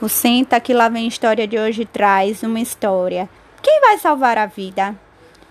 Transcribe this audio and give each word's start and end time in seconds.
O 0.00 0.10
Senta 0.10 0.60
que 0.60 0.74
lá 0.74 0.90
vem 0.90 1.06
história 1.06 1.46
de 1.46 1.58
hoje 1.58 1.86
traz 1.86 2.42
uma 2.42 2.60
história. 2.60 3.28
Quem 3.62 3.80
vai 3.80 3.96
salvar 3.96 4.36
a 4.36 4.44
vida? 4.44 4.94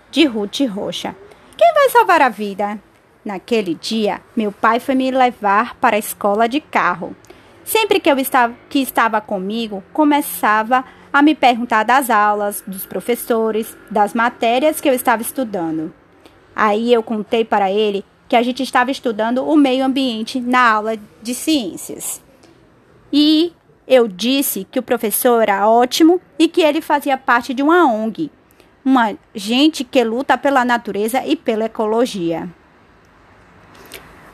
De 0.08 0.24
Ruth 0.24 0.60
Rocha. 0.70 1.16
Quem 1.56 1.74
vai 1.74 1.90
salvar 1.90 2.22
a 2.22 2.28
vida? 2.28 2.78
Naquele 3.24 3.74
dia, 3.74 4.20
meu 4.36 4.52
pai 4.52 4.78
foi 4.78 4.94
me 4.94 5.10
levar 5.10 5.74
para 5.74 5.96
a 5.96 5.98
escola 5.98 6.48
de 6.48 6.60
carro. 6.60 7.16
Sempre 7.64 7.98
que 7.98 8.08
eu 8.08 8.16
estava, 8.20 8.54
que 8.68 8.78
estava 8.78 9.20
comigo, 9.20 9.82
começava 9.92 10.84
a 11.12 11.20
me 11.22 11.34
perguntar 11.34 11.82
das 11.82 12.08
aulas, 12.08 12.62
dos 12.64 12.86
professores, 12.86 13.76
das 13.90 14.14
matérias 14.14 14.80
que 14.80 14.88
eu 14.88 14.94
estava 14.94 15.22
estudando. 15.22 15.92
Aí 16.54 16.92
eu 16.92 17.02
contei 17.02 17.44
para 17.44 17.72
ele 17.72 18.04
que 18.28 18.36
a 18.36 18.42
gente 18.42 18.62
estava 18.62 18.92
estudando 18.92 19.44
o 19.44 19.56
meio 19.56 19.84
ambiente 19.84 20.38
na 20.38 20.70
aula 20.70 20.96
de 21.20 21.34
ciências. 21.34 22.22
E 23.12 23.52
eu 23.86 24.08
disse 24.08 24.66
que 24.70 24.78
o 24.78 24.82
professor 24.82 25.42
era 25.42 25.68
ótimo 25.68 26.20
e 26.38 26.48
que 26.48 26.62
ele 26.62 26.80
fazia 26.80 27.16
parte 27.16 27.54
de 27.54 27.62
uma 27.62 27.86
ONG, 27.86 28.30
uma 28.84 29.14
gente 29.34 29.84
que 29.84 30.02
luta 30.02 30.36
pela 30.36 30.64
natureza 30.64 31.24
e 31.24 31.36
pela 31.36 31.66
ecologia. 31.66 32.48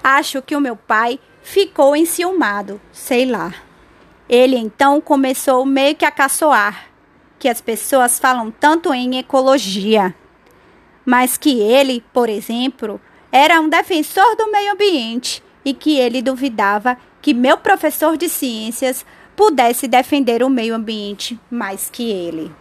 Acho 0.03 0.41
que 0.41 0.57
o 0.57 0.61
meu 0.61 0.75
pai 0.75 1.21
ficou 1.43 1.95
enciumado, 1.95 2.81
sei 2.91 3.27
lá. 3.27 3.55
Ele 4.29 4.57
então 4.57 5.01
começou 5.01 5.67
meio 5.67 5.95
que 5.95 6.05
a 6.05 6.11
caçoar, 6.11 6.87
que 7.39 7.49
as 7.49 7.61
pessoas 7.61 8.19
falam 8.19 8.51
tanto 8.51 8.95
em 8.95 9.19
ecologia, 9.19 10.15
mas 11.05 11.37
que 11.37 11.61
ele, 11.61 12.03
por 12.13 12.29
exemplo, 12.29 13.01
era 13.31 13.61
um 13.61 13.69
defensor 13.69 14.37
do 14.37 14.51
meio 14.51 14.73
ambiente 14.73 15.43
e 15.65 15.75
que 15.75 15.99
ele 15.99 16.23
duvidava 16.23 16.97
que 17.21 17.35
meu 17.35 17.57
professor 17.57 18.17
de 18.17 18.29
ciências 18.29 19.05
pudesse 19.37 19.89
defender 19.89 20.43
o 20.43 20.51
meio 20.51 20.75
ambiente 20.75 21.39
mais 21.51 21.89
que 21.91 22.11
ele. 22.11 22.53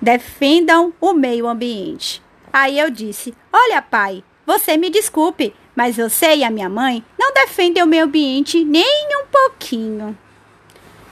Defendam 0.00 0.92
o 1.00 1.12
meio 1.12 1.46
ambiente. 1.46 2.22
Aí 2.52 2.78
eu 2.78 2.90
disse: 2.90 3.34
Olha, 3.52 3.82
pai, 3.82 4.22
você 4.46 4.76
me 4.76 4.90
desculpe, 4.90 5.54
mas 5.74 5.96
você 5.96 6.36
e 6.36 6.44
a 6.44 6.50
minha 6.50 6.68
mãe 6.68 7.04
não 7.18 7.32
defendem 7.32 7.82
o 7.82 7.86
meio 7.86 8.04
ambiente 8.04 8.64
nem 8.64 9.08
um 9.22 9.26
pouquinho. 9.26 10.16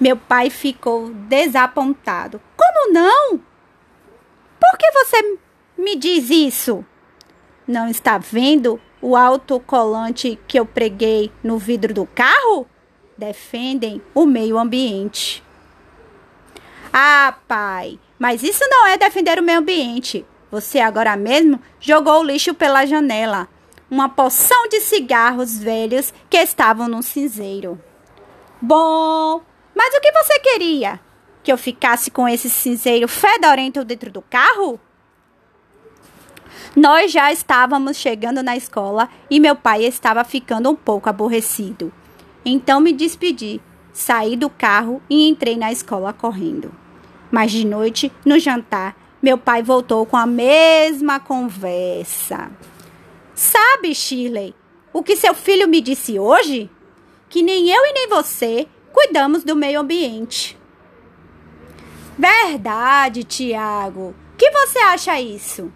Meu 0.00 0.16
pai 0.16 0.50
ficou 0.50 1.10
desapontado. 1.10 2.40
Como 2.56 2.92
não? 2.92 3.38
Por 4.60 4.78
que 4.78 4.90
você 4.92 5.38
me 5.76 5.96
diz 5.96 6.30
isso? 6.30 6.84
Não 7.66 7.88
está 7.88 8.18
vendo 8.18 8.80
o 9.00 9.16
autocolante 9.16 10.38
que 10.48 10.58
eu 10.58 10.64
preguei 10.64 11.30
no 11.42 11.58
vidro 11.58 11.92
do 11.92 12.06
carro? 12.06 12.66
Defendem 13.16 14.02
o 14.14 14.26
meio 14.26 14.58
ambiente. 14.58 15.42
Ah, 16.92 17.34
pai, 17.48 17.98
mas 18.18 18.42
isso 18.42 18.64
não 18.68 18.86
é 18.86 18.96
defender 18.96 19.38
o 19.38 19.42
meio 19.42 19.58
ambiente. 19.58 20.24
Você 20.50 20.78
agora 20.78 21.16
mesmo 21.16 21.60
jogou 21.80 22.20
o 22.20 22.24
lixo 22.24 22.54
pela 22.54 22.86
janela. 22.86 23.48
Uma 23.90 24.08
porção 24.08 24.68
de 24.68 24.80
cigarros 24.80 25.58
velhos 25.58 26.14
que 26.30 26.36
estavam 26.36 26.86
no 26.88 27.02
cinzeiro. 27.02 27.80
Bom, 28.62 29.42
mas 29.74 29.94
o 29.94 30.00
que 30.00 30.12
você 30.12 30.38
queria? 30.38 31.00
Que 31.42 31.52
eu 31.52 31.58
ficasse 31.58 32.10
com 32.10 32.28
esse 32.28 32.48
cinzeiro 32.48 33.08
fedorento 33.08 33.84
dentro 33.84 34.10
do 34.10 34.22
carro? 34.22 34.80
Nós 36.76 37.12
já 37.12 37.32
estávamos 37.32 37.96
chegando 37.96 38.42
na 38.42 38.56
escola 38.56 39.08
e 39.30 39.38
meu 39.38 39.54
pai 39.54 39.84
estava 39.84 40.24
ficando 40.24 40.70
um 40.70 40.74
pouco 40.74 41.08
aborrecido. 41.08 41.92
Então 42.44 42.80
me 42.80 42.92
despedi, 42.92 43.60
saí 43.92 44.36
do 44.36 44.50
carro 44.50 45.02
e 45.08 45.28
entrei 45.28 45.56
na 45.56 45.72
escola 45.72 46.12
correndo. 46.12 46.74
Mas 47.30 47.50
de 47.50 47.66
noite, 47.66 48.12
no 48.24 48.38
jantar, 48.38 48.96
meu 49.22 49.38
pai 49.38 49.62
voltou 49.62 50.04
com 50.04 50.16
a 50.16 50.26
mesma 50.26 51.18
conversa. 51.18 52.50
Sabe, 53.34 53.94
Shirley, 53.94 54.54
o 54.92 55.02
que 55.02 55.16
seu 55.16 55.34
filho 55.34 55.66
me 55.66 55.80
disse 55.80 56.18
hoje? 56.18 56.70
Que 57.28 57.42
nem 57.42 57.70
eu 57.70 57.84
e 57.86 57.92
nem 57.92 58.08
você 58.08 58.68
cuidamos 58.92 59.42
do 59.42 59.56
meio 59.56 59.80
ambiente. 59.80 60.56
Verdade, 62.16 63.24
Tiago. 63.24 64.14
Que 64.38 64.50
você 64.50 64.78
acha 64.78 65.20
isso? 65.20 65.72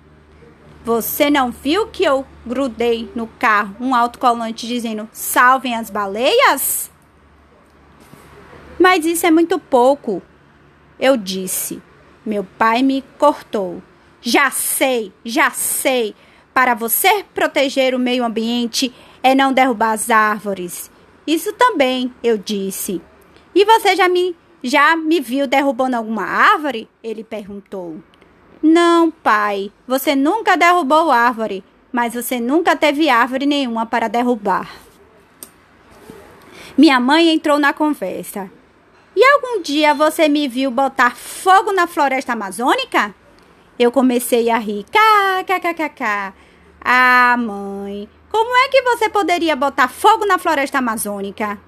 Você 0.84 1.28
não 1.30 1.50
viu 1.50 1.86
que 1.88 2.04
eu 2.04 2.24
grudei 2.46 3.10
no 3.14 3.26
carro 3.26 3.76
um 3.80 3.94
autocolante 3.94 4.66
dizendo 4.66 5.08
salvem 5.12 5.74
as 5.74 5.90
baleias? 5.90 6.90
Mas 8.78 9.04
isso 9.04 9.26
é 9.26 9.30
muito 9.30 9.58
pouco, 9.58 10.22
eu 10.98 11.16
disse. 11.16 11.82
Meu 12.24 12.44
pai 12.44 12.82
me 12.82 13.02
cortou. 13.18 13.82
Já 14.20 14.50
sei, 14.50 15.12
já 15.24 15.50
sei. 15.50 16.14
Para 16.54 16.74
você 16.74 17.24
proteger 17.34 17.94
o 17.94 17.98
meio 17.98 18.24
ambiente 18.24 18.94
é 19.22 19.34
não 19.34 19.52
derrubar 19.52 19.92
as 19.92 20.10
árvores. 20.10 20.90
Isso 21.26 21.52
também, 21.52 22.12
eu 22.22 22.38
disse. 22.38 23.00
E 23.54 23.64
você 23.64 23.94
já 23.94 24.08
me 24.08 24.34
já 24.62 24.96
me 24.96 25.20
viu 25.20 25.46
derrubando 25.46 25.96
alguma 25.96 26.24
árvore? 26.24 26.88
Ele 27.02 27.22
perguntou. 27.22 28.02
Não, 28.62 29.10
pai, 29.10 29.72
você 29.86 30.16
nunca 30.16 30.56
derrubou 30.56 31.10
árvore, 31.10 31.64
mas 31.92 32.14
você 32.14 32.40
nunca 32.40 32.74
teve 32.74 33.08
árvore 33.08 33.46
nenhuma 33.46 33.86
para 33.86 34.08
derrubar. 34.08 34.68
Minha 36.76 37.00
mãe 37.00 37.28
entrou 37.28 37.58
na 37.58 37.72
conversa. 37.72 38.50
E 39.14 39.24
algum 39.24 39.60
dia 39.62 39.94
você 39.94 40.28
me 40.28 40.46
viu 40.46 40.70
botar 40.70 41.16
fogo 41.16 41.72
na 41.72 41.86
floresta 41.86 42.34
amazônica? 42.34 43.14
Eu 43.78 43.90
comecei 43.90 44.50
a 44.50 44.58
rir. 44.58 44.84
Kkkk. 44.84 46.34
Ah, 46.80 47.36
mãe, 47.36 48.08
como 48.30 48.56
é 48.56 48.68
que 48.68 48.82
você 48.82 49.08
poderia 49.08 49.56
botar 49.56 49.88
fogo 49.88 50.24
na 50.24 50.38
floresta 50.38 50.78
amazônica? 50.78 51.58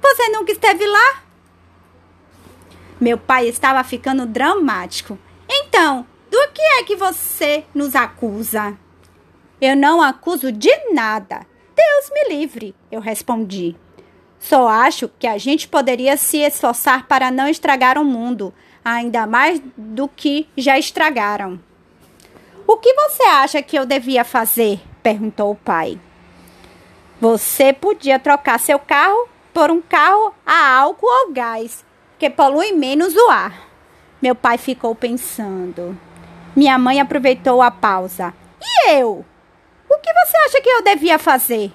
Você 0.00 0.28
nunca 0.28 0.52
esteve 0.52 0.86
lá? 0.86 1.22
Meu 3.00 3.18
pai 3.18 3.48
estava 3.48 3.82
ficando 3.82 4.24
dramático. 4.26 5.18
Então, 5.48 6.06
do 6.30 6.48
que 6.52 6.62
é 6.62 6.82
que 6.82 6.96
você 6.96 7.64
nos 7.74 7.94
acusa? 7.94 8.76
Eu 9.60 9.74
não 9.76 10.02
acuso 10.02 10.52
de 10.52 10.70
nada. 10.92 11.46
Deus 11.74 12.10
me 12.10 12.36
livre, 12.36 12.74
eu 12.90 13.00
respondi. 13.00 13.76
Só 14.38 14.68
acho 14.68 15.10
que 15.18 15.26
a 15.26 15.38
gente 15.38 15.66
poderia 15.66 16.16
se 16.16 16.38
esforçar 16.38 17.06
para 17.06 17.30
não 17.30 17.48
estragar 17.48 17.98
o 17.98 18.04
mundo, 18.04 18.52
ainda 18.84 19.26
mais 19.26 19.60
do 19.76 20.08
que 20.08 20.48
já 20.56 20.78
estragaram. 20.78 21.58
O 22.66 22.76
que 22.76 22.92
você 22.94 23.22
acha 23.22 23.62
que 23.62 23.78
eu 23.78 23.86
devia 23.86 24.24
fazer? 24.24 24.80
perguntou 25.02 25.52
o 25.52 25.56
pai. 25.56 25.98
Você 27.20 27.72
podia 27.72 28.18
trocar 28.18 28.58
seu 28.58 28.78
carro 28.78 29.28
por 29.54 29.70
um 29.70 29.80
carro 29.80 30.34
a 30.44 30.78
álcool 30.78 31.06
ou 31.06 31.32
gás, 31.32 31.84
que 32.18 32.28
polui 32.28 32.72
menos 32.72 33.14
o 33.14 33.30
ar. 33.30 33.68
Meu 34.20 34.34
pai 34.34 34.58
ficou 34.58 34.94
pensando. 34.94 35.98
Minha 36.56 36.78
mãe 36.78 36.98
aproveitou 36.98 37.60
a 37.60 37.70
pausa. 37.70 38.32
E 38.62 38.92
eu? 38.92 39.22
O 39.90 39.98
que 39.98 40.10
você 40.10 40.36
acha 40.38 40.60
que 40.62 40.68
eu 40.70 40.82
devia 40.82 41.18
fazer? 41.18 41.70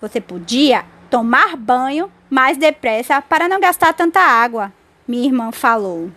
Você 0.00 0.20
podia 0.20 0.84
tomar 1.08 1.56
banho 1.56 2.10
mais 2.28 2.56
depressa 2.56 3.22
para 3.22 3.48
não 3.48 3.60
gastar 3.60 3.92
tanta 3.92 4.18
água, 4.18 4.72
minha 5.06 5.26
irmã 5.26 5.52
falou. 5.52 6.10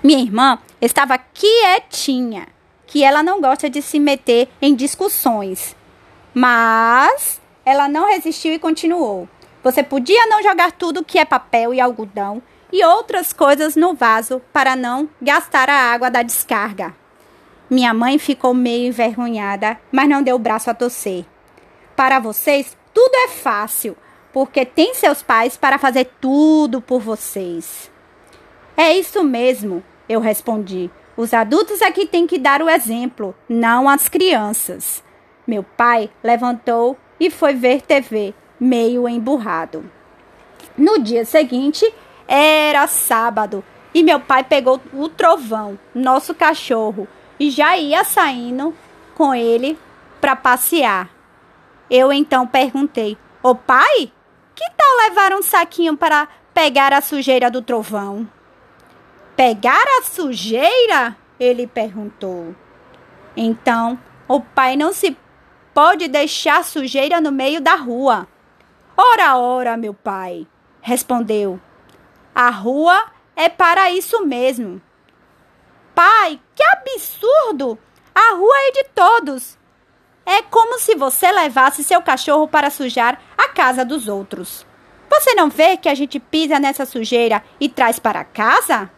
Minha 0.00 0.22
irmã 0.22 0.58
estava 0.80 1.18
quietinha, 1.18 2.46
que 2.86 3.02
ela 3.02 3.22
não 3.22 3.40
gosta 3.40 3.68
de 3.68 3.82
se 3.82 3.98
meter 3.98 4.48
em 4.62 4.76
discussões. 4.76 5.74
Mas 6.32 7.40
ela 7.64 7.88
não 7.88 8.06
resistiu 8.06 8.52
e 8.52 8.58
continuou. 8.60 9.28
Você 9.62 9.82
podia 9.82 10.26
não 10.26 10.42
jogar 10.42 10.70
tudo 10.70 11.04
que 11.04 11.18
é 11.18 11.24
papel 11.24 11.74
e 11.74 11.80
algodão 11.80 12.40
e 12.74 12.84
outras 12.84 13.32
coisas 13.32 13.76
no 13.76 13.94
vaso 13.94 14.42
para 14.52 14.74
não 14.74 15.08
gastar 15.22 15.70
a 15.70 15.92
água 15.92 16.10
da 16.10 16.24
descarga. 16.24 16.92
Minha 17.70 17.94
mãe 17.94 18.18
ficou 18.18 18.52
meio 18.52 18.88
envergonhada, 18.88 19.78
mas 19.92 20.08
não 20.08 20.24
deu 20.24 20.34
o 20.34 20.40
braço 20.40 20.68
a 20.68 20.74
torcer. 20.74 21.24
Para 21.94 22.18
vocês, 22.18 22.76
tudo 22.92 23.14
é 23.14 23.28
fácil, 23.28 23.96
porque 24.32 24.66
tem 24.66 24.92
seus 24.92 25.22
pais 25.22 25.56
para 25.56 25.78
fazer 25.78 26.10
tudo 26.20 26.80
por 26.80 27.00
vocês. 27.00 27.88
É 28.76 28.92
isso 28.92 29.22
mesmo, 29.22 29.80
eu 30.08 30.18
respondi. 30.18 30.90
Os 31.16 31.32
adultos 31.32 31.80
aqui 31.80 32.02
é 32.02 32.06
têm 32.06 32.26
que 32.26 32.40
dar 32.40 32.60
o 32.60 32.68
exemplo, 32.68 33.36
não 33.48 33.88
as 33.88 34.08
crianças. 34.08 35.00
Meu 35.46 35.62
pai 35.62 36.10
levantou 36.24 36.98
e 37.20 37.30
foi 37.30 37.54
ver 37.54 37.82
TV, 37.82 38.34
meio 38.58 39.08
emburrado. 39.08 39.88
No 40.76 40.98
dia 40.98 41.24
seguinte, 41.24 41.88
era 42.26 42.86
sábado 42.86 43.64
e 43.94 44.02
meu 44.02 44.18
pai 44.18 44.42
pegou 44.42 44.80
o 44.92 45.08
trovão, 45.08 45.78
nosso 45.94 46.34
cachorro, 46.34 47.06
e 47.38 47.48
já 47.50 47.76
ia 47.76 48.02
saindo 48.02 48.74
com 49.14 49.32
ele 49.32 49.78
para 50.20 50.34
passear. 50.34 51.08
Eu 51.88 52.12
então 52.12 52.46
perguntei: 52.46 53.16
Ô 53.42 53.54
pai, 53.54 54.12
que 54.54 54.70
tal 54.76 55.08
levar 55.08 55.32
um 55.32 55.42
saquinho 55.42 55.96
para 55.96 56.26
pegar 56.52 56.92
a 56.92 57.00
sujeira 57.00 57.50
do 57.50 57.62
trovão? 57.62 58.28
Pegar 59.36 59.84
a 59.98 60.02
sujeira? 60.02 61.16
Ele 61.38 61.66
perguntou. 61.66 62.54
Então, 63.36 63.98
o 64.26 64.40
pai 64.40 64.76
não 64.76 64.92
se 64.92 65.16
pode 65.72 66.08
deixar 66.08 66.64
sujeira 66.64 67.20
no 67.20 67.32
meio 67.32 67.60
da 67.60 67.74
rua. 67.74 68.28
Ora, 68.96 69.36
ora, 69.36 69.76
meu 69.76 69.92
pai, 69.92 70.46
respondeu. 70.80 71.60
A 72.34 72.50
rua 72.50 73.06
é 73.36 73.48
para 73.48 73.92
isso 73.92 74.24
mesmo. 74.26 74.82
Pai, 75.94 76.40
que 76.54 76.64
absurdo! 76.64 77.78
A 78.14 78.34
rua 78.34 78.54
é 78.56 78.72
de 78.72 78.84
todos. 78.94 79.56
É 80.26 80.42
como 80.42 80.78
se 80.78 80.94
você 80.94 81.30
levasse 81.30 81.84
seu 81.84 82.02
cachorro 82.02 82.48
para 82.48 82.70
sujar 82.70 83.20
a 83.36 83.48
casa 83.48 83.84
dos 83.84 84.08
outros. 84.08 84.66
Você 85.08 85.34
não 85.34 85.48
vê 85.48 85.76
que 85.76 85.88
a 85.88 85.94
gente 85.94 86.18
pisa 86.18 86.58
nessa 86.58 86.84
sujeira 86.84 87.42
e 87.60 87.68
traz 87.68 87.98
para 87.98 88.24
casa? 88.24 88.90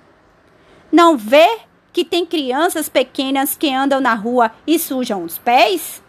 Não 0.90 1.16
vê 1.16 1.58
que 1.92 2.04
tem 2.04 2.24
crianças 2.24 2.88
pequenas 2.88 3.56
que 3.56 3.72
andam 3.72 4.00
na 4.00 4.14
rua 4.14 4.52
e 4.66 4.78
sujam 4.78 5.24
os 5.24 5.36
pés? 5.36 6.02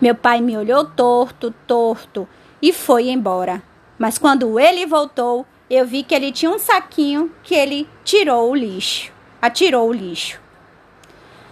Meu 0.00 0.14
pai 0.14 0.40
me 0.40 0.56
olhou 0.56 0.84
torto, 0.84 1.52
torto 1.66 2.28
e 2.60 2.72
foi 2.72 3.08
embora. 3.08 3.62
Mas 3.98 4.18
quando 4.18 4.58
ele 4.58 4.84
voltou, 4.84 5.46
eu 5.74 5.86
vi 5.86 6.02
que 6.02 6.14
ele 6.14 6.30
tinha 6.30 6.50
um 6.50 6.58
saquinho 6.58 7.32
que 7.42 7.54
ele 7.54 7.88
tirou 8.04 8.50
o 8.50 8.54
lixo, 8.54 9.10
atirou 9.40 9.88
o 9.88 9.92
lixo. 9.92 10.38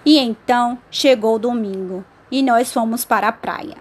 E 0.04 0.18
então 0.18 0.78
chegou 0.90 1.36
o 1.36 1.38
domingo 1.38 2.04
e 2.30 2.42
nós 2.42 2.70
fomos 2.70 3.02
para 3.02 3.28
a 3.28 3.32
praia. 3.32 3.78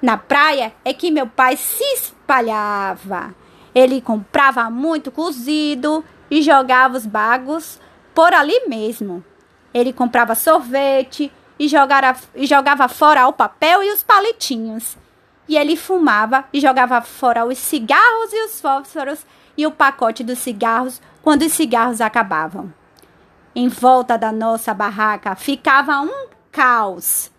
Na 0.00 0.16
praia 0.16 0.72
é 0.84 0.94
que 0.94 1.10
meu 1.10 1.26
pai 1.26 1.56
se 1.56 1.82
espalhava. 1.94 3.34
Ele 3.74 4.00
comprava 4.00 4.70
muito 4.70 5.10
cozido 5.10 6.04
e 6.30 6.40
jogava 6.40 6.96
os 6.96 7.04
bagos 7.04 7.80
por 8.14 8.32
ali 8.32 8.68
mesmo. 8.68 9.24
Ele 9.74 9.92
comprava 9.92 10.36
sorvete 10.36 11.32
e, 11.58 11.66
jogara, 11.66 12.14
e 12.32 12.46
jogava 12.46 12.86
fora 12.86 13.26
o 13.26 13.32
papel 13.32 13.82
e 13.82 13.90
os 13.90 14.04
palitinhos. 14.04 14.96
E 15.48 15.56
ele 15.56 15.74
fumava 15.74 16.44
e 16.52 16.60
jogava 16.60 17.00
fora 17.00 17.44
os 17.44 17.58
cigarros 17.58 18.32
e 18.32 18.44
os 18.44 18.60
fósforos 18.60 19.26
e 19.58 19.66
o 19.66 19.72
pacote 19.72 20.22
dos 20.22 20.38
cigarros 20.38 21.02
quando 21.20 21.42
os 21.42 21.52
cigarros 21.52 22.00
acabavam. 22.00 22.72
Em 23.56 23.66
volta 23.66 24.16
da 24.16 24.30
nossa 24.30 24.72
barraca 24.72 25.34
ficava 25.34 26.00
um 26.00 26.28
caos. 26.52 27.32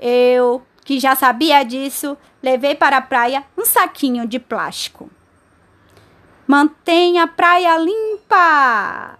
Eu, 0.00 0.66
que 0.84 0.98
já 0.98 1.14
sabia 1.14 1.62
disso, 1.62 2.18
levei 2.42 2.74
para 2.74 2.96
a 2.96 3.02
praia 3.02 3.44
um 3.56 3.64
saquinho 3.64 4.26
de 4.26 4.40
plástico. 4.40 5.08
Mantenha 6.44 7.22
a 7.22 7.28
praia 7.28 7.78
limpa! 7.78 9.16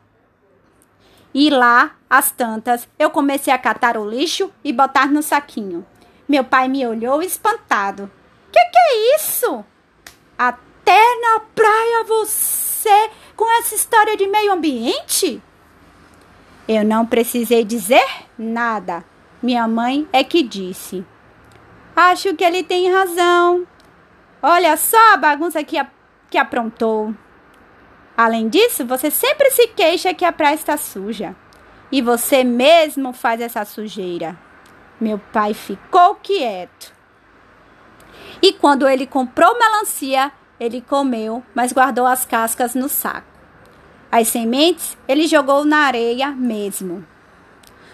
E 1.33 1.49
lá, 1.49 1.93
às 2.09 2.33
tantas, 2.33 2.89
eu 2.99 3.11
comecei 3.11 3.53
a 3.53 3.59
catar 3.59 3.97
o 3.97 4.05
lixo 4.05 4.51
e 4.65 4.73
botar 4.73 5.07
no 5.07 5.23
saquinho. 5.23 5.87
Meu 6.29 6.43
pai 6.43 6.67
me 6.67 6.85
olhou 6.85 7.23
espantado. 7.23 8.11
Que 8.51 8.59
que 8.59 8.79
é 8.79 9.17
isso? 9.17 9.65
Até 10.37 10.70
na 10.93 11.41
praia 11.55 12.05
você 12.05 13.11
com 13.37 13.51
essa 13.59 13.75
história 13.75 14.17
de 14.17 14.27
meio 14.27 14.53
ambiente? 14.53 15.43
Eu 16.69 16.85
não 16.85 17.05
precisei 17.05 17.65
dizer 17.65 18.07
nada. 18.39 19.05
Minha 19.43 19.67
mãe 19.67 20.09
é 20.13 20.23
que 20.23 20.43
disse. 20.43 21.05
Acho 21.97 22.35
que 22.35 22.45
ele 22.45 22.63
tem 22.63 22.93
razão. 22.93 23.67
Olha 24.43 24.77
só 24.77 25.15
a 25.15 25.17
bagunça 25.17 25.63
que, 25.65 25.77
a, 25.77 25.87
que 26.31 26.39
aprontou. 26.39 27.15
Além 28.17 28.49
disso, 28.49 28.87
você 28.87 29.11
sempre 29.11 29.51
se 29.51 29.69
queixa 29.69 30.15
que 30.15 30.25
a 30.25 30.33
praia 30.33 30.55
está 30.55 30.77
suja. 30.77 31.35
E 31.91 32.01
você 32.01 32.45
mesmo 32.45 33.13
faz 33.13 33.41
essa 33.41 33.65
sujeira. 33.65 34.39
Meu 35.01 35.19
pai 35.33 35.55
ficou 35.55 36.15
quieto. 36.17 36.93
E 38.43 38.53
quando 38.53 38.89
ele 38.89 39.07
comprou 39.07 39.59
melancia, 39.59 40.33
ele 40.61 40.83
comeu, 40.83 41.43
mas 41.55 41.73
guardou 41.73 42.07
as 42.07 42.27
cascas 42.27 42.75
no 42.75 42.89
saco. 42.89 43.27
As 44.13 44.29
sementes 44.29 44.99
ele 45.09 45.27
jogou 45.27 45.65
na 45.65 45.79
areia 45.79 46.31
mesmo. 46.31 47.07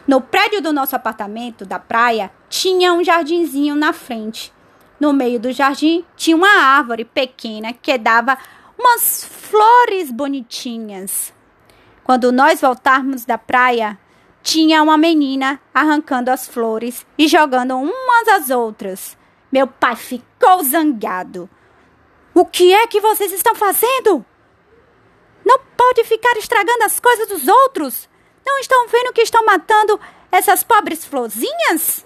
No 0.07 0.21
prédio 0.21 0.61
do 0.61 0.73
nosso 0.73 0.97
apartamento 0.97 1.65
da 1.65 1.79
praia 1.79 2.31
tinha 2.49 2.93
um 2.93 3.05
jardinzinho 3.05 3.75
na 3.75 3.93
frente. 3.93 4.53
No 4.99 5.13
meio 5.13 5.39
do 5.39 5.53
jardim 5.53 6.05
tinha 6.17 6.37
uma 6.37 6.61
árvore 6.63 7.05
pequena 7.05 7.73
que 7.73 7.97
dava 7.97 8.37
umas 8.79 9.25
flores 9.25 10.11
bonitinhas. 10.11 11.33
Quando 12.03 12.33
nós 12.33 12.61
voltarmos 12.61 13.25
da 13.25 13.37
praia, 13.37 13.99
tinha 14.43 14.83
uma 14.83 14.97
menina 14.97 15.61
arrancando 15.75 16.31
as 16.31 16.47
flores 16.47 17.05
e 17.19 17.27
jogando 17.27 17.77
umas 17.77 18.29
às 18.29 18.51
outras. 18.51 19.19
Meu 19.51 19.67
pai 19.67 19.97
ficou 19.97 20.63
zangado. 20.63 21.51
O 22.39 22.45
que 22.45 22.75
é 22.75 22.87
que 22.87 23.01
vocês 23.01 23.33
estão 23.33 23.55
fazendo? 23.55 24.23
Não 25.43 25.59
pode 25.75 26.05
ficar 26.05 26.37
estragando 26.37 26.85
as 26.85 27.01
coisas 27.01 27.27
dos 27.29 27.49
outros. 27.49 28.11
Não 28.45 28.59
estão 28.59 28.87
vendo 28.89 29.15
que 29.15 29.23
estão 29.23 29.43
matando 29.43 29.99
essas 30.31 30.63
pobres 30.63 31.03
florzinhas? 31.03 32.05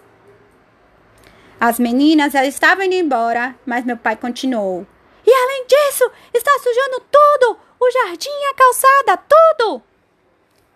As 1.59 1.81
meninas 1.81 2.33
já 2.33 2.47
estavam 2.47 2.85
indo 2.85 2.95
embora, 2.95 3.59
mas 3.67 3.85
meu 3.85 3.97
pai 3.97 4.15
continuou. 4.15 4.87
E 5.27 5.35
além 5.35 5.67
disso, 5.67 6.09
está 6.33 6.53
sujando 6.61 7.03
tudo! 7.11 7.59
O 7.81 7.91
jardim 7.91 8.45
a 8.53 8.55
calçada, 8.55 9.25
tudo! 9.29 9.83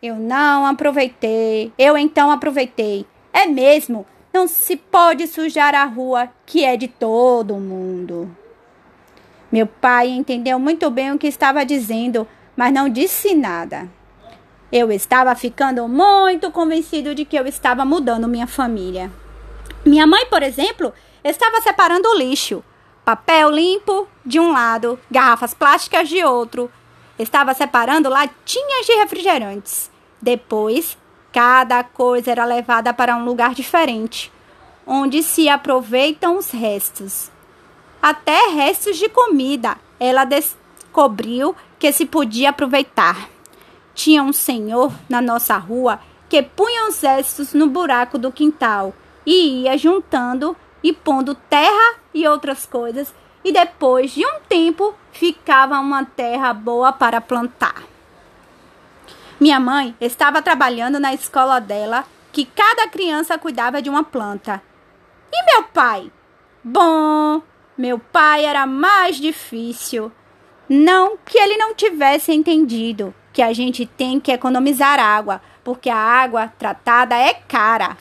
Eu 0.03 0.17
não 0.17 0.67
aproveitei. 0.67 1.73
Eu 1.79 1.97
então 1.97 2.29
aproveitei. 2.29 3.07
É 3.33 3.47
mesmo, 3.47 4.05
não 4.33 4.49
se 4.49 4.75
pode 4.75 5.29
sujar 5.29 5.77
a 5.77 5.85
rua, 5.85 6.29
que 6.45 6.65
é 6.65 6.77
de 6.77 6.89
todo 6.89 7.55
mundo. 7.55 8.37
Meu 9.55 9.69
pai 9.69 10.09
entendeu 10.09 10.59
muito 10.59 10.91
bem 10.91 11.13
o 11.13 11.19
que 11.19 11.29
estava 11.29 11.65
dizendo, 11.65 12.27
mas 12.57 12.73
não 12.73 12.89
disse 12.89 13.37
nada. 13.37 13.89
Eu 14.73 14.91
estava 14.91 15.33
ficando 15.37 15.87
muito 15.87 16.51
convencido 16.51 17.15
de 17.15 17.25
que 17.25 17.37
eu 17.37 17.47
estava 17.47 17.85
mudando 17.85 18.27
minha 18.27 18.49
família. 18.49 19.13
Minha 19.87 20.09
mãe, 20.09 20.27
por 20.27 20.43
exemplo, 20.43 20.93
estava 21.23 21.61
separando 21.61 22.09
o 22.09 22.19
lixo 22.19 22.65
papel 23.05 23.49
limpo 23.49 24.09
de 24.27 24.41
um 24.41 24.51
lado, 24.51 24.99
garrafas 25.09 25.55
plásticas 25.55 26.09
de 26.09 26.25
outro. 26.25 26.69
Estava 27.17 27.55
separando 27.55 28.09
latinhas 28.09 28.87
de 28.87 28.93
refrigerantes. 28.95 29.89
Depois, 30.21 30.99
cada 31.33 31.85
coisa 31.85 32.33
era 32.33 32.45
levada 32.45 32.93
para 32.93 33.15
um 33.15 33.25
lugar 33.25 33.55
diferente, 33.55 34.33
onde 34.85 35.23
se 35.23 35.49
aproveitam 35.49 36.39
os 36.39 36.51
restos. 36.51 37.33
Até 38.05 38.49
restos 38.49 38.99
de 38.99 39.09
comida 39.09 39.79
ela 39.99 40.27
descobriu 40.27 41.57
que 41.79 41.91
se 41.91 42.05
podia 42.05 42.51
aproveitar. 42.51 43.31
Tinha 43.95 44.23
um 44.23 44.31
senhor 44.31 44.93
na 45.09 45.23
nossa 45.23 45.57
rua 45.57 45.99
que 46.29 46.43
punha 46.43 46.87
os 46.87 47.01
restos 47.01 47.55
no 47.55 47.67
buraco 47.67 48.19
do 48.19 48.31
quintal 48.31 48.93
e 49.25 49.63
ia 49.63 49.79
juntando 49.79 50.55
e 50.83 50.93
pondo 50.93 51.35
terra 51.35 51.95
e 52.13 52.29
outras 52.29 52.67
coisas, 52.67 53.15
e 53.43 53.51
depois 53.51 54.11
de 54.11 54.27
um 54.27 54.39
tempo 54.51 54.95
ficava 55.11 55.81
uma 55.81 56.05
terra 56.05 56.53
boa 56.53 56.93
para 56.93 57.23
plantar. 57.23 57.85
Minha 59.41 59.59
mãe 59.59 59.97
estava 59.99 60.43
trabalhando 60.43 61.01
na 61.01 61.15
escola 61.15 61.59
dela, 61.59 62.05
que 62.31 62.45
cada 62.45 62.87
criança 62.87 63.39
cuidava 63.39 63.81
de 63.81 63.89
uma 63.89 64.05
planta. 64.05 64.63
E 65.33 65.43
meu 65.47 65.63
pai? 65.69 66.13
Bom, 66.63 67.41
meu 67.77 67.99
pai 67.99 68.45
era 68.45 68.67
mais 68.67 69.17
difícil. 69.17 70.13
Não 70.69 71.17
que 71.17 71.37
ele 71.37 71.57
não 71.57 71.75
tivesse 71.75 72.33
entendido 72.33 73.15
que 73.33 73.43
a 73.43 73.53
gente 73.53 73.85
tem 73.85 74.21
que 74.21 74.31
economizar 74.31 75.01
água, 75.01 75.43
porque 75.65 75.91
a 75.91 75.97
água 75.97 76.53
tratada 76.57 77.17
é 77.17 77.35
cara. 77.35 77.97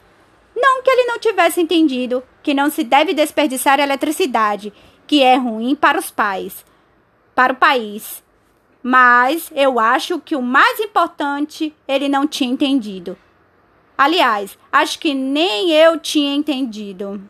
Não 0.56 0.84
que 0.84 0.89
ele 0.92 1.06
não 1.06 1.18
tivesse 1.18 1.60
entendido 1.60 2.24
que 2.44 2.53
não 2.53 2.70
se 2.70 2.84
deve 2.84 3.13
desperdiçar 3.13 3.80
eletricidade, 3.80 4.72
que 5.08 5.24
é 5.24 5.36
ruim 5.36 5.75
para 5.75 5.98
os 5.98 6.12
pais, 6.12 6.63
para 7.34 7.53
o 7.53 7.56
país. 7.56 8.24
Mas 8.84 9.51
eu 9.56 9.80
acho 9.80 10.20
que 10.20 10.36
o 10.36 10.42
mais 10.42 10.80
importante 10.80 11.75
ele 11.88 12.08
não 12.08 12.27
tinha 12.27 12.51
entendido. 12.51 13.18
Aliás, 13.98 14.58
acho 14.72 15.00
que 15.00 15.13
nem 15.13 15.72
eu 15.72 16.00
tinha 16.00 16.36
entendido. 16.36 17.22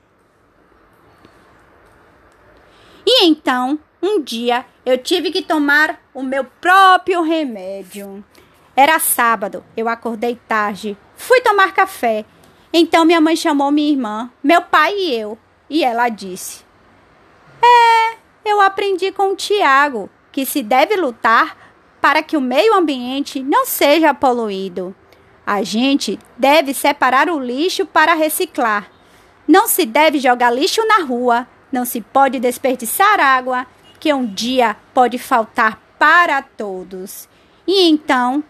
E 3.06 3.26
então, 3.26 3.80
um 4.02 4.22
dia, 4.22 4.66
eu 4.86 4.98
tive 4.98 5.32
que 5.32 5.42
tomar 5.42 6.00
o 6.14 6.24
meu 6.24 6.44
próprio 6.44 7.22
remédio. 7.22 8.24
Era 8.76 9.00
sábado, 9.00 9.64
eu 9.78 9.88
acordei 9.88 10.40
tarde, 10.48 10.98
fui 11.16 11.42
tomar 11.42 11.74
café 11.74 12.26
então 12.76 13.06
minha 13.06 13.22
mãe 13.22 13.36
chamou 13.36 13.72
minha 13.72 13.92
irmã, 13.92 14.32
meu 14.44 14.64
pai 14.64 14.96
e 14.98 15.14
eu, 15.14 15.38
e 15.70 15.84
ela 15.84 16.10
disse: 16.10 16.66
É, 17.62 18.18
eu 18.44 18.60
aprendi 18.60 19.12
com 19.12 19.32
o 19.32 19.36
Tiago 19.36 20.10
que 20.32 20.44
se 20.44 20.64
deve 20.64 20.96
lutar 20.96 21.56
para 22.02 22.24
que 22.24 22.36
o 22.36 22.42
meio 22.42 22.74
ambiente 22.74 23.44
não 23.44 23.64
seja 23.68 24.12
poluído. 24.12 24.96
A 25.46 25.62
gente 25.62 26.18
deve 26.36 26.74
separar 26.74 27.30
o 27.30 27.40
lixo 27.40 27.86
para 27.86 28.16
reciclar. 28.16 28.90
Não 29.48 29.68
se 29.68 29.86
deve 29.86 30.18
jogar 30.18 30.50
lixo 30.50 30.84
na 30.88 31.06
rua, 31.06 31.48
não 31.74 31.84
se 31.84 32.00
pode 32.00 32.40
desperdiçar 32.40 33.20
água, 33.20 33.66
que 34.00 34.14
um 34.14 34.26
dia 34.26 34.78
pode 34.94 35.18
faltar 35.18 35.80
para 35.98 36.42
todos. 36.42 37.28
E 37.66 37.90
então, 37.90 38.44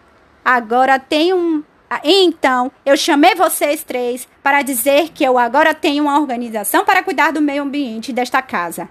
agora 0.44 0.98
tem 0.98 1.32
um. 1.32 1.64
Então, 2.02 2.70
eu 2.84 2.96
chamei 2.96 3.34
vocês 3.34 3.82
três 3.82 4.28
para 4.42 4.62
dizer 4.62 5.10
que 5.10 5.24
eu 5.24 5.38
agora 5.38 5.72
tenho 5.72 6.04
uma 6.04 6.20
organização 6.20 6.84
para 6.84 7.02
cuidar 7.02 7.32
do 7.32 7.40
meio 7.40 7.62
ambiente 7.62 8.12
desta 8.12 8.42
casa. 8.42 8.88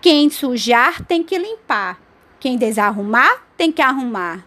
Quem 0.00 0.30
sujar 0.30 1.02
tem 1.04 1.22
que 1.22 1.36
limpar. 1.36 1.98
Quem 2.38 2.56
desarrumar 2.56 3.42
tem 3.56 3.72
que 3.72 3.82
arrumar. 3.82 4.44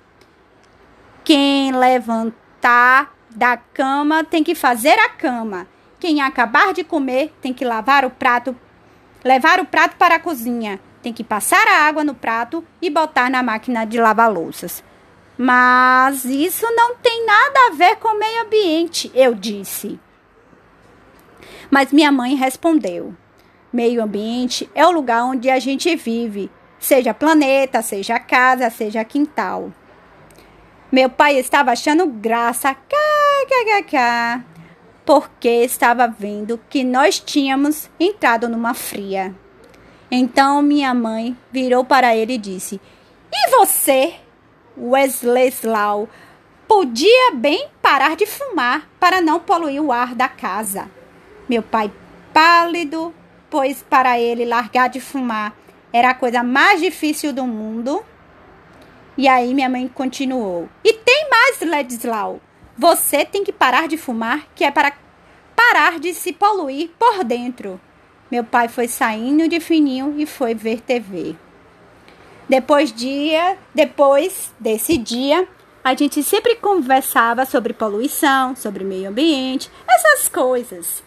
Quem 1.23 1.71
levantar 1.71 3.13
da 3.35 3.57
cama 3.57 4.23
tem 4.23 4.43
que 4.43 4.55
fazer 4.55 4.97
a 4.99 5.09
cama. 5.09 5.67
Quem 5.99 6.21
acabar 6.21 6.73
de 6.73 6.83
comer 6.83 7.33
tem 7.41 7.53
que 7.53 7.65
lavar 7.65 8.05
o 8.05 8.09
prato, 8.09 8.55
levar 9.23 9.59
o 9.59 9.65
prato 9.65 9.95
para 9.97 10.15
a 10.15 10.19
cozinha. 10.19 10.79
Tem 11.01 11.13
que 11.13 11.23
passar 11.23 11.65
a 11.67 11.87
água 11.87 12.03
no 12.03 12.13
prato 12.13 12.63
e 12.81 12.89
botar 12.89 13.29
na 13.29 13.41
máquina 13.41 13.85
de 13.85 13.99
lavar 13.99 14.31
louças. 14.31 14.83
Mas 15.37 16.25
isso 16.25 16.65
não 16.75 16.95
tem 16.95 17.25
nada 17.25 17.59
a 17.67 17.75
ver 17.75 17.95
com 17.95 18.09
o 18.09 18.19
meio 18.19 18.43
ambiente, 18.43 19.09
eu 19.15 19.33
disse. 19.33 19.97
Mas 21.71 21.93
minha 21.93 22.11
mãe 22.11 22.35
respondeu: 22.35 23.15
Meio 23.71 24.03
ambiente 24.03 24.69
é 24.75 24.85
o 24.85 24.91
lugar 24.91 25.23
onde 25.23 25.49
a 25.49 25.57
gente 25.59 25.95
vive, 25.95 26.51
seja 26.77 27.13
planeta, 27.13 27.81
seja 27.81 28.19
casa, 28.19 28.69
seja 28.69 29.05
quintal. 29.05 29.71
Meu 30.91 31.09
pai 31.09 31.37
estava 31.37 31.71
achando 31.71 32.07
graça, 32.07 32.73
kkkk, 32.73 34.43
porque 35.09 35.49
estava 35.63 36.07
vendo 36.07 36.59
que 36.69 36.83
nós 36.83 37.19
tínhamos 37.19 37.89
entrado 37.99 38.47
numa 38.47 38.75
fria. 38.75 39.33
Então 40.11 40.61
minha 40.61 40.93
mãe 40.93 41.35
virou 41.51 41.83
para 41.83 42.15
ele 42.15 42.33
e 42.33 42.37
disse: 42.37 42.79
E 43.33 43.49
você, 43.49 44.13
Wesleslau, 44.77 46.07
podia 46.67 47.31
bem 47.33 47.69
parar 47.81 48.15
de 48.15 48.27
fumar 48.27 48.87
para 48.99 49.19
não 49.19 49.39
poluir 49.39 49.81
o 49.81 49.91
ar 49.91 50.13
da 50.13 50.27
casa. 50.27 50.87
Meu 51.49 51.63
pai, 51.63 51.91
pálido, 52.31 53.11
pois 53.49 53.81
para 53.81 54.19
ele 54.19 54.45
largar 54.45 54.89
de 54.89 54.99
fumar 54.99 55.55
era 55.91 56.11
a 56.11 56.13
coisa 56.13 56.43
mais 56.43 56.81
difícil 56.81 57.33
do 57.33 57.47
mundo. 57.47 58.05
E 59.17 59.27
aí 59.27 59.55
minha 59.55 59.69
mãe 59.69 59.87
continuou. 59.87 60.69
E 60.83 60.93
tem 60.93 61.27
mais, 61.31 61.61
Ledislau. 61.61 62.39
Você 62.79 63.25
tem 63.25 63.43
que 63.43 63.51
parar 63.51 63.89
de 63.89 63.97
fumar, 63.97 64.47
que 64.55 64.63
é 64.63 64.71
para 64.71 64.93
parar 65.53 65.99
de 65.99 66.13
se 66.13 66.31
poluir 66.31 66.89
por 66.97 67.25
dentro. 67.25 67.77
Meu 68.31 68.41
pai 68.41 68.69
foi 68.69 68.87
saindo 68.87 69.49
de 69.49 69.59
fininho 69.59 70.15
e 70.17 70.25
foi 70.25 70.55
ver 70.55 70.79
TV. 70.79 71.35
Depois 72.47 72.93
dia, 72.93 73.57
depois 73.75 74.53
desse 74.57 74.97
dia, 74.97 75.45
a 75.83 75.93
gente 75.93 76.23
sempre 76.23 76.55
conversava 76.55 77.45
sobre 77.45 77.73
poluição, 77.73 78.55
sobre 78.55 78.85
meio 78.85 79.09
ambiente, 79.09 79.69
essas 79.85 80.29
coisas. 80.29 81.03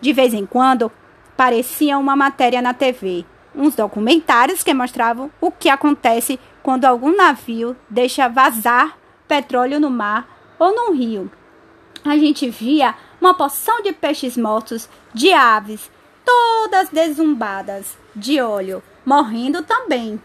De 0.00 0.12
vez 0.12 0.34
em 0.34 0.44
quando, 0.44 0.90
parecia 1.36 1.98
uma 1.98 2.16
matéria 2.16 2.60
na 2.60 2.74
TV 2.74 3.24
uns 3.54 3.76
documentários 3.76 4.64
que 4.64 4.74
mostravam 4.74 5.30
o 5.40 5.52
que 5.52 5.68
acontece 5.68 6.40
quando 6.62 6.86
algum 6.86 7.14
navio 7.14 7.76
deixa 7.88 8.26
vazar 8.26 8.96
petróleo 9.28 9.78
no 9.78 9.90
mar 9.90 10.31
ou 10.62 10.72
no 10.72 10.92
rio. 10.92 11.28
A 12.04 12.16
gente 12.16 12.48
via 12.48 12.94
uma 13.20 13.34
porção 13.34 13.82
de 13.82 13.92
peixes 13.92 14.36
mortos, 14.36 14.88
de 15.12 15.32
aves, 15.32 15.90
todas 16.24 16.88
desumbadas, 16.88 17.98
de 18.14 18.40
olho, 18.40 18.80
morrendo 19.04 19.62
também. 19.62 20.22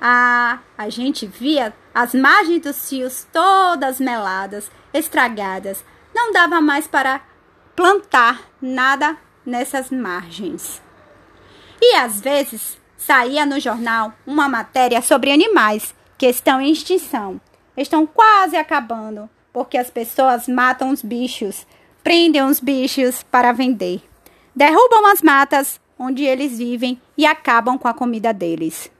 Ah, 0.00 0.60
a 0.78 0.88
gente 0.88 1.26
via 1.26 1.74
as 1.94 2.14
margens 2.14 2.62
dos 2.62 2.90
rios 2.90 3.26
todas 3.30 4.00
meladas, 4.00 4.70
estragadas. 4.94 5.84
Não 6.14 6.32
dava 6.32 6.58
mais 6.60 6.86
para 6.86 7.20
plantar 7.76 8.40
nada 8.62 9.18
nessas 9.44 9.90
margens. 9.90 10.80
E 11.82 11.96
às 11.96 12.18
vezes 12.18 12.78
saía 12.96 13.44
no 13.44 13.60
jornal 13.60 14.14
uma 14.26 14.48
matéria 14.48 15.02
sobre 15.02 15.30
animais 15.30 15.94
que 16.16 16.26
estão 16.26 16.60
em 16.62 16.72
extinção, 16.72 17.38
estão 17.76 18.06
quase 18.06 18.56
acabando, 18.56 19.28
porque 19.60 19.76
as 19.76 19.90
pessoas 19.90 20.48
matam 20.48 20.88
os 20.88 21.02
bichos, 21.02 21.66
prendem 22.02 22.42
os 22.42 22.58
bichos 22.60 23.22
para 23.22 23.52
vender, 23.52 24.00
derrubam 24.56 25.04
as 25.12 25.20
matas 25.20 25.78
onde 25.98 26.24
eles 26.24 26.56
vivem 26.56 26.98
e 27.14 27.26
acabam 27.26 27.76
com 27.76 27.86
a 27.86 27.92
comida 27.92 28.32
deles. 28.32 28.90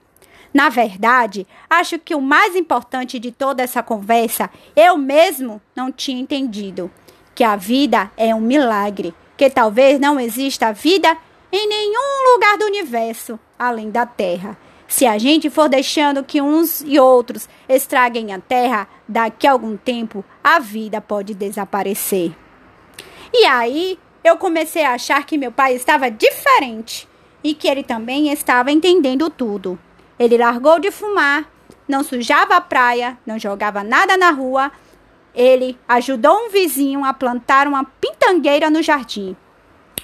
Na 0.53 0.69
verdade, 0.69 1.47
acho 1.71 1.99
que 1.99 2.15
o 2.15 2.21
mais 2.21 2.55
importante 2.55 3.19
de 3.19 3.33
toda 3.33 3.63
essa 3.63 3.83
conversa 3.83 4.51
eu 4.77 4.99
mesmo 4.99 5.63
não 5.75 5.91
tinha 5.91 6.21
entendido: 6.21 6.91
que 7.35 7.43
a 7.43 7.57
vida 7.57 8.13
é 8.15 8.35
um 8.35 8.41
milagre, 8.43 9.15
que 9.39 9.49
talvez 9.49 9.99
não 9.99 10.21
exista 10.21 10.75
vida 10.75 11.17
em 11.51 11.67
nenhum 11.67 12.35
lugar 12.35 12.59
do 12.59 12.67
universo 12.67 13.41
além 13.59 13.91
da 13.91 14.05
Terra. 14.05 14.59
Se 14.91 15.07
a 15.07 15.17
gente 15.19 15.49
for 15.49 15.69
deixando 15.69 16.25
que 16.25 16.43
uns 16.43 16.81
e 16.85 16.99
outros 16.99 17.49
estraguem 17.69 18.35
a 18.35 18.41
Terra, 18.41 18.89
daqui 19.07 19.47
a 19.47 19.53
algum 19.53 19.77
tempo 19.77 20.25
a 20.43 20.59
vida 20.59 21.01
pode 21.01 21.33
desaparecer. 21.33 22.33
E 23.33 23.45
aí 23.47 23.97
eu 24.25 24.37
comecei 24.37 24.85
a 24.85 24.95
achar 24.95 25.25
que 25.25 25.39
meu 25.39 25.53
pai 25.53 25.77
estava 25.77 26.11
diferente 26.11 27.09
e 27.43 27.55
que 27.55 27.69
ele 27.69 27.85
também 27.85 28.33
estava 28.33 28.73
entendendo 28.73 29.31
tudo. 29.31 29.79
Ele 30.19 30.37
largou 30.37 30.81
de 30.81 30.91
fumar, 30.91 31.49
não 31.87 32.03
sujava 32.03 32.57
a 32.57 32.61
praia, 32.61 33.17
não 33.25 33.39
jogava 33.39 33.85
nada 33.85 34.17
na 34.17 34.33
rua. 34.33 34.73
Ele 35.33 35.79
ajudou 35.87 36.37
um 36.37 36.51
vizinho 36.51 37.05
a 37.05 37.15
plantar 37.15 37.69
uma 37.69 37.85
pintangueira 37.85 38.69
no 38.69 38.83
jardim. 38.83 39.37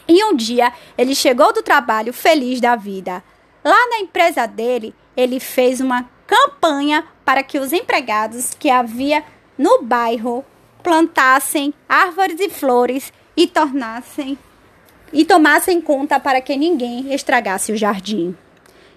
E 0.06 0.22
um 0.22 0.36
dia 0.36 0.72
ele 0.96 1.12
chegou 1.12 1.52
do 1.52 1.60
trabalho 1.60 2.12
feliz 2.12 2.60
da 2.60 2.76
vida. 2.76 3.24
Lá 3.66 3.88
na 3.90 3.98
empresa 3.98 4.46
dele, 4.46 4.94
ele 5.16 5.40
fez 5.40 5.80
uma 5.80 6.08
campanha 6.24 7.04
para 7.24 7.42
que 7.42 7.58
os 7.58 7.72
empregados 7.72 8.54
que 8.54 8.70
havia 8.70 9.24
no 9.58 9.82
bairro 9.82 10.44
plantassem 10.84 11.74
árvores 11.88 12.38
e 12.38 12.48
flores 12.48 13.12
e 13.36 13.48
tornassem 13.48 14.38
e 15.12 15.24
tomassem 15.24 15.80
conta 15.80 16.20
para 16.20 16.40
que 16.40 16.56
ninguém 16.56 17.12
estragasse 17.12 17.72
o 17.72 17.76
jardim. 17.76 18.36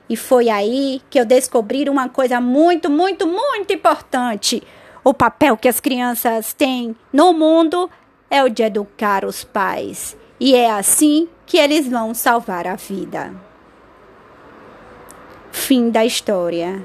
E 0.07 0.15
foi 0.15 0.49
aí 0.49 1.01
que 1.09 1.19
eu 1.19 1.25
descobri 1.25 1.89
uma 1.89 2.07
coisa 2.07 2.39
muito, 2.39 2.91
muito, 2.91 3.25
muito 3.25 3.73
importante. 3.73 4.61
O 5.03 5.15
papel 5.15 5.57
que 5.57 5.67
as 5.67 5.79
crianças 5.79 6.53
têm 6.53 6.95
no 7.11 7.33
mundo 7.33 7.89
é 8.29 8.43
o 8.43 8.49
de 8.49 8.61
educar 8.61 9.25
os 9.25 9.43
pais. 9.43 10.15
E 10.39 10.53
é 10.53 10.69
assim 10.69 11.27
que 11.47 11.57
eles 11.57 11.87
vão 11.87 12.13
salvar 12.13 12.67
a 12.67 12.75
vida. 12.75 13.48
Fim 15.59 15.91
da 15.91 16.03
história. 16.05 16.81